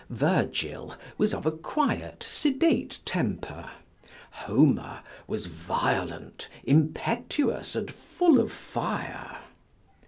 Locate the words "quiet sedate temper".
1.51-3.69